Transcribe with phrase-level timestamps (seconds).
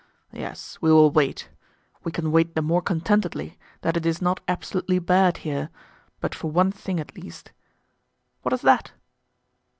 [0.33, 1.49] "Yes, we will wait.
[2.03, 5.69] We can wait the more contentedly, that it is not absolutely bad here,
[6.19, 7.51] but for one thing, at least."
[8.41, 8.93] "What is that?"